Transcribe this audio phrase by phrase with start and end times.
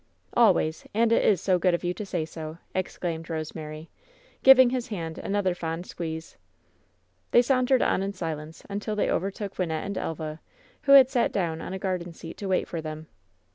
[0.33, 0.87] "Always!
[0.95, 3.91] And it is so good of you to say so!" ex claimed Bosemary,
[4.41, 6.37] giving his hand another fond squeeze.
[7.29, 10.39] They sauntered on in silence until they overtook Wyn nette and Elva,
[10.81, 13.09] who had sat down on a garden seat to wait for them.